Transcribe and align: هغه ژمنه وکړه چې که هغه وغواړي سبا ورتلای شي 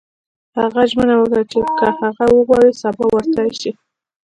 هغه 0.59 0.81
ژمنه 0.91 1.15
وکړه 1.17 1.43
چې 1.51 1.59
که 1.77 1.85
هغه 1.99 2.25
وغواړي 2.37 2.71
سبا 2.81 3.05
ورتلای 3.13 3.51
شي 3.59 3.71